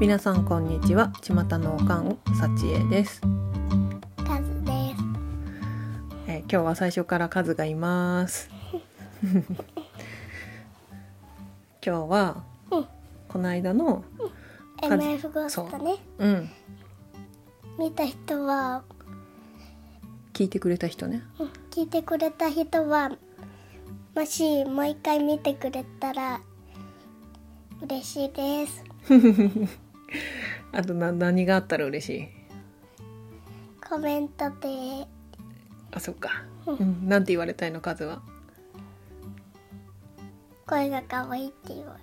[0.00, 1.12] 皆さんこんにちは。
[1.22, 3.20] 巷のおかんさちえです、
[4.24, 5.02] カズです。
[6.28, 8.48] えー今日は最初からカズがいます。
[9.22, 9.48] 今
[11.82, 12.86] 日はうん。
[13.28, 14.04] この間の
[14.80, 15.96] MF ゴーストね。
[16.18, 16.48] うん。
[17.76, 18.84] 見た人は、
[20.32, 21.24] 聞いてくれた人ね。
[21.40, 21.48] うん。
[21.72, 23.10] 聞いてくれた人は、
[24.14, 26.40] もしもう一回見てくれたら
[27.82, 28.84] 嬉しいです。
[30.72, 32.28] あとな何があったら嬉しい？
[33.88, 35.06] コメントで、
[35.92, 36.44] あそっか。
[36.66, 37.08] ううん。
[37.08, 38.20] なんて言われたいのカズは？
[40.66, 42.00] 声が可愛いって言われ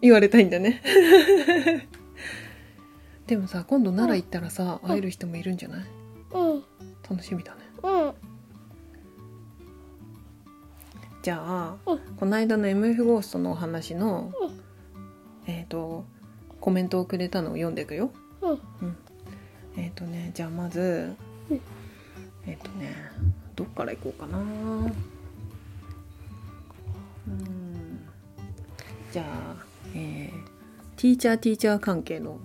[0.00, 0.82] 言われたいんだね。
[3.26, 5.84] でもさ今度奈良行ったらさ会える人もいるんじゃない？
[6.32, 6.64] うん、
[7.08, 7.60] 楽しみだね。
[7.82, 8.14] うん、
[11.22, 11.98] じゃあ、うん。
[12.16, 14.45] この間の MF ゴーストのお話の、えっ、と
[16.66, 18.10] コメントをくれたのを読んでいくよ。
[18.42, 18.58] うん。
[19.76, 21.14] えっ、とねじゃあまず、
[21.48, 21.60] うん。
[22.44, 22.92] えっ、とね
[23.54, 24.38] どっから行こうかな。
[24.38, 24.92] うん。
[29.12, 30.56] じゃあえー
[30.96, 32.40] ティーチャーティーチャー関係の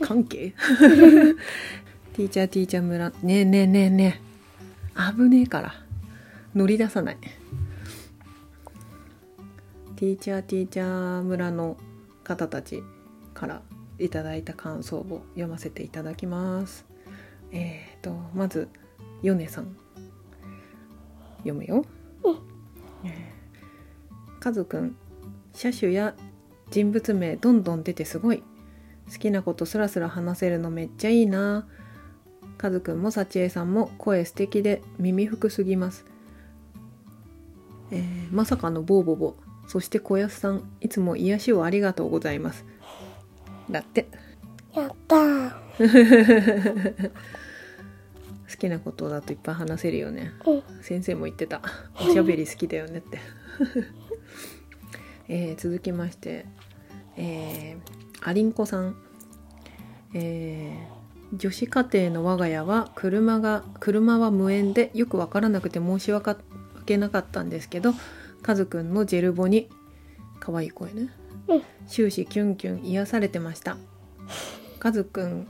[0.00, 0.54] 関係？
[2.14, 3.10] ティーチャーティーチャー村。
[3.24, 4.20] ねえねえねえね
[4.96, 5.12] え。
[5.16, 5.74] 危ねえから。
[6.54, 7.16] 乗り出さない。
[9.96, 11.76] ティーチャーティーチャー村の
[12.22, 12.80] 方たち
[13.34, 13.62] から
[13.98, 16.86] いただいた感想を読ませていただきます。
[17.52, 18.68] えー、とまず
[19.22, 19.76] ヨネさん。
[21.38, 21.84] 読むよ、
[24.40, 24.96] カズくん
[25.52, 26.14] 車種や
[26.70, 28.42] 人物名どんどん出てすごい。
[29.12, 31.66] 好きなことスラスラ話せるのめっちゃいいな。
[32.56, 36.06] カズくんもサチエさんも声素敵で耳服すぎます。
[37.90, 39.36] えーまさかのボーボボ。
[39.66, 42.64] そして小安さんいつも癒しをありがとうございます
[43.70, 44.08] だって。
[44.74, 45.52] やったー。
[48.50, 50.32] 好きなことだといっぱい話せるよね。
[50.46, 51.60] うん、先生も言ってた。
[52.00, 53.18] おしゃべり好きだよねって、
[55.28, 56.46] えー続きまして。
[57.16, 58.96] えー、ありんこさん。
[60.14, 60.94] えー
[61.36, 66.36] 女子家庭の我が家は車が車は無縁でよくわからなくて申し訳
[66.96, 67.92] なかったんですけど
[68.42, 69.68] カズくんのジェルボに
[70.38, 71.00] 可愛い声ね。
[71.00, 71.10] うん、
[71.86, 73.76] 終始キュンキュン癒されてました
[74.78, 75.46] カズくん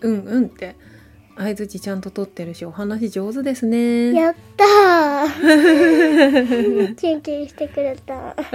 [0.00, 0.76] うんうんって
[1.36, 6.94] 相づちちゃんと取ってるしお話上手ですねやったー。
[6.94, 8.36] キュンキュンしてくれた。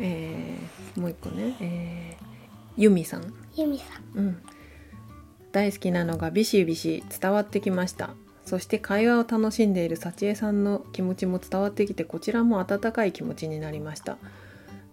[0.00, 2.24] えーもう一個ね、えー
[2.76, 4.18] ユミさん、ゆみさん。
[4.18, 4.36] うん、
[5.52, 8.10] 大好きなのがビシビシ伝わってきました
[8.44, 14.18] そして会話を楽しんでいる幸恵さんの気持ちも伝わってきてこちらも温かい気持ちになりました、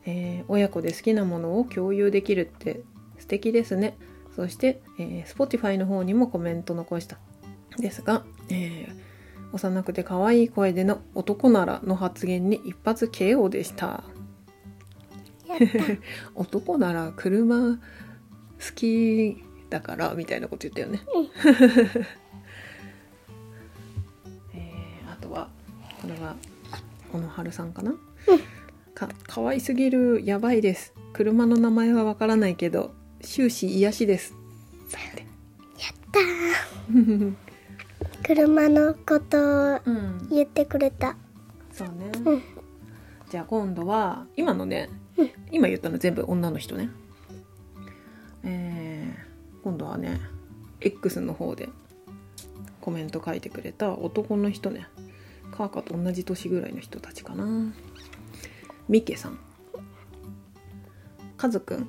[0.06, 2.82] えー親子で好きなものを共有できるって
[3.20, 3.96] 素敵ですね。
[4.36, 7.18] そして、えー Spotify の方にもコメント残した。
[7.78, 9.12] ですが、えー
[9.54, 14.04] 幼くて可愛い声での男ならの発言に一発 KO でした。
[16.36, 17.80] 男なら車好
[18.76, 21.02] きだからみたいなこと言ったよね。
[21.46, 22.06] え
[26.02, 26.36] これは
[27.12, 27.94] 小野春さんかな？
[28.96, 30.94] か可愛すぎるやばいです。
[31.14, 32.92] 車の名前はわからないけど
[33.22, 34.34] 終始癒しです。
[34.92, 35.26] だって。
[38.24, 40.28] 車のことをうん。
[40.30, 41.16] 言ってくれた。
[41.72, 42.12] そうね。
[42.26, 42.42] うん
[43.30, 46.90] じゃあ今度は今のね、うん今言ったの全部女の人ね。
[48.44, 50.20] えー今度はね
[50.80, 51.70] X の方で
[52.82, 54.88] コメント書いてくれた男の人ね
[55.52, 57.46] カーカと同じ年ぐらいの人たちかな。
[58.88, 59.40] ミケさん。
[61.38, 61.88] カズくん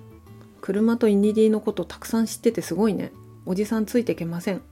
[0.62, 3.12] 車とイニディのことたくさん知っててすごいね。
[3.44, 4.62] おじさんついてけません、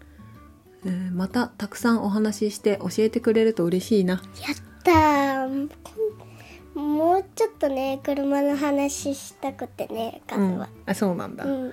[0.87, 4.15] えーまたたくさんお話しして教えてくれると嬉しいな。
[4.15, 4.23] やっ
[4.85, 5.69] たー。
[6.75, 10.59] もうちょっとね車の話したくてねカズうん。
[10.59, 11.73] は、あそうなんだ、うん。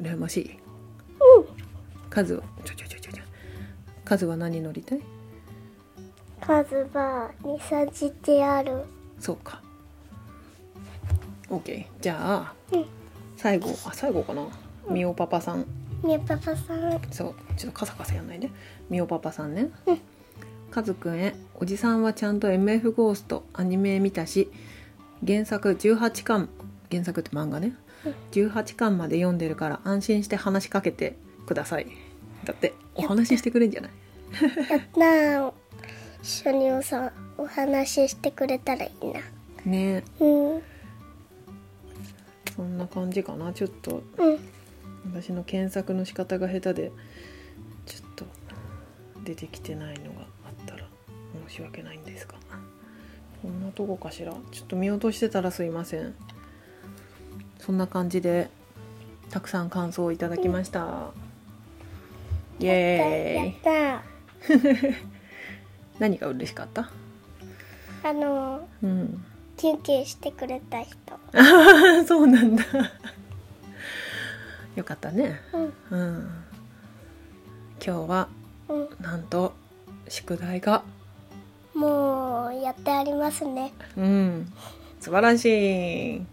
[0.01, 0.59] 羨ましい。
[2.09, 2.84] 数はちょちょ
[4.06, 5.02] ちょちょちょ数は何乗りたい？
[6.40, 8.84] 数は2 3 GTR
[9.19, 9.62] そうか。
[11.50, 12.86] OK じゃあ、うん。
[13.36, 14.48] 最後あ最後かな？
[14.88, 15.66] みおパパさん。
[16.04, 17.02] ねパパさん。
[17.12, 18.52] そうちょっとカサカサやんないで。
[18.90, 19.69] みおパパさんね。
[19.88, 20.00] うん。
[20.69, 24.52] カズくんへおじさんはちゃんと MF ゴーストアニメ見たし
[25.25, 26.50] 原作18巻
[26.92, 27.75] 原作って漫画ね。
[28.34, 31.16] 18巻まで読んでるから安心して話しかけて
[31.48, 31.88] ください。
[32.44, 33.92] だってお話ししてくれんじゃない？
[34.69, 35.53] やったー。
[36.21, 39.21] 一緒におさお話ししてくれたらいいな。
[39.65, 40.03] ね。
[40.19, 40.62] うん。
[42.56, 44.01] そんな感じかなちょっと。
[44.18, 44.39] うん。
[45.13, 46.92] 私の検索の仕方が下手で
[47.86, 48.25] ちょっと
[49.24, 50.88] 出てきてないのがあったら
[51.47, 52.36] 申し訳ないんですが。
[53.42, 54.33] こんなとこかしら？
[54.51, 56.15] ちょっと見落としてたらすいません。
[57.59, 58.50] そんな感じで
[59.30, 61.12] たくさん感想をいただきました
[62.60, 63.72] イエーイ。
[63.74, 64.16] やった。
[66.00, 66.81] 何が嬉しかった？
[66.84, 66.88] ー
[68.10, 69.24] あのうん。
[69.57, 70.96] キュンキュンしてくれた人。
[71.13, 71.18] あ
[72.02, 72.63] あそうなんだ。
[74.75, 75.40] よかったね。
[75.54, 75.74] うん。
[75.92, 76.30] うん。
[77.86, 78.28] 今日は
[78.69, 78.90] うん。
[79.02, 79.54] なんと
[80.10, 80.84] 宿題が。
[81.74, 83.74] もうやってありますね。
[83.98, 84.52] うん。
[85.00, 86.18] 素晴らしい。
[86.18, 86.25] うん。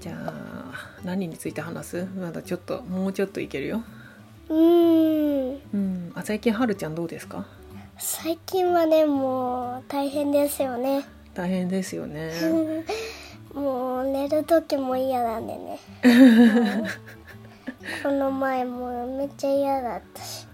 [0.00, 0.32] じゃあ
[1.04, 2.04] 何について話す？
[2.16, 3.82] まだちょっともうちょっといけるよ
[4.48, 5.60] うーん。
[5.72, 6.12] うん。
[6.14, 7.46] あ最近はるちゃんどうですか？
[7.98, 11.04] 最近はねもう大変ですよね。
[11.34, 12.32] 大変ですよね。
[13.54, 15.78] もう寝る時も嫌なんでね。
[18.02, 20.46] この前もめっちゃ嫌だったし。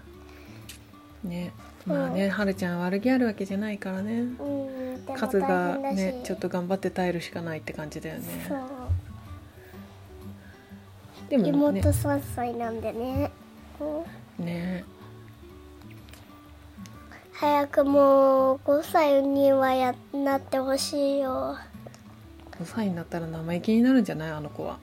[1.23, 1.51] ね。
[1.85, 4.19] まあねはるちゃん悪気あるわけじゃないからね。
[4.21, 4.23] う
[5.11, 5.15] ん。
[5.15, 8.23] 数がねちょっと頑張って耐えるしかないって感じだよね。
[11.29, 13.40] でも妹ね3歳なんでね、うん
[14.39, 14.83] ね。
[17.33, 21.57] 早くもう5歳にはやなってほしいよ。
[22.59, 24.31] 5歳になったら生意気になるんじゃない？
[24.31, 24.77] あの子は。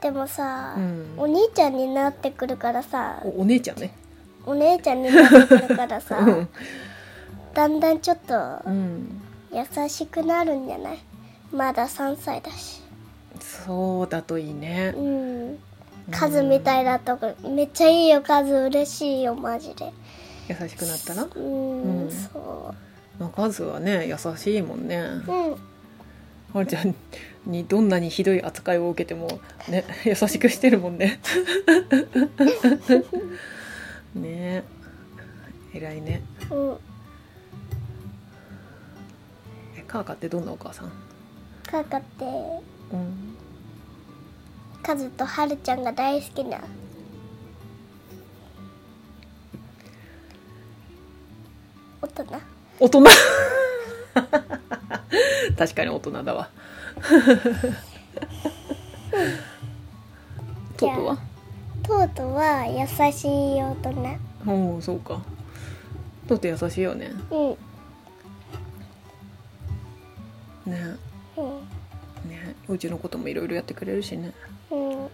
[0.00, 1.14] でもさ、うん。
[1.18, 3.20] お兄ちゃんになってくるからさ。
[3.24, 3.94] おお姉ちゃんね。
[4.46, 6.18] お姉ちゃんになってくるからさ。
[6.18, 6.48] うん。
[7.52, 8.34] だんだんちょっと
[8.66, 9.20] うん。
[9.52, 10.98] 優しくなるんじゃない？
[11.52, 12.82] まだ3歳だし。
[13.40, 14.94] そうだといいね。
[14.96, 15.58] うん
[16.10, 17.18] 数みたいだと
[17.48, 19.92] めっちゃいいよ数嬉しいよマジで。
[20.48, 22.10] 優しくなったらうん、うん。
[22.10, 22.74] そ
[23.18, 24.96] まあ、数はね優しいもんね。
[24.98, 25.56] ううん。
[26.52, 26.94] はるちゃん
[27.46, 31.20] にどんなにひどい扱いを受けてもね 優しくしてるもんね。
[34.14, 34.62] ね。
[35.74, 36.22] え偉いね。
[36.50, 36.76] うん。
[39.76, 40.92] えカーカってどんなお母さん？
[41.66, 42.24] カカって
[42.92, 43.36] うん
[44.84, 46.58] カズとハルちゃんが大好きな。
[52.02, 52.26] 大人。
[52.78, 53.02] 大人。
[55.56, 56.50] 確かに大人だわ。
[60.76, 61.18] トートは？
[61.82, 63.26] トートは優し
[63.56, 64.18] い大人。
[64.46, 65.22] おおそうか。
[66.28, 67.10] トート優しいよね。
[67.30, 67.36] う
[70.68, 70.70] ん。
[70.72, 70.96] ね。
[71.38, 71.83] うん
[72.24, 72.54] ね。
[72.68, 74.32] うちのこともいろいろやってくれるしね。
[74.70, 75.08] うん。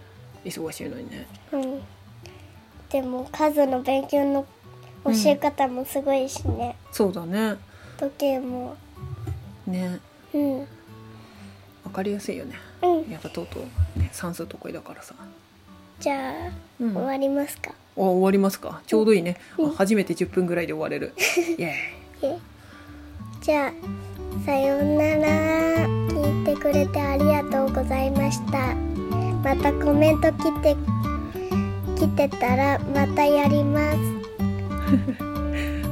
[0.45, 1.27] 忙しいのにね。
[1.51, 1.81] うん
[2.89, 4.45] でも数の勉強の
[5.05, 7.55] 教え方もすごいしね、そうだね。
[7.97, 8.75] 時計も。
[9.65, 9.97] ね。
[10.33, 10.59] うん。
[10.59, 10.65] わ
[11.93, 12.55] かりやすいよね。
[12.81, 13.09] うん。
[13.09, 13.63] やっぱとうとう、
[13.99, 15.15] ね、算数得意だからさ、
[16.01, 16.33] じゃあ、
[16.81, 17.71] うん、終わりますか？
[17.95, 18.81] お終わりますか？
[18.85, 19.69] ちょうどいいね、うん。
[19.71, 21.13] あ初めて10分ぐらいで終われる。
[21.57, 21.73] イエ
[22.23, 22.37] え。
[23.41, 23.73] じゃあ
[24.45, 25.60] さようなら
[26.31, 28.73] 聞いてくれてありがとうございました。
[29.43, 30.77] またコメント来て
[31.97, 33.97] 来てたらまたやります。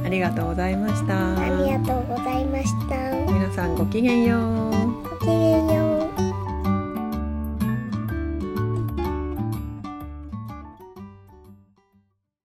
[0.02, 1.38] ありがとうございました。
[1.38, 2.96] ありがとうございました。
[3.30, 5.89] 皆さんごきげんよう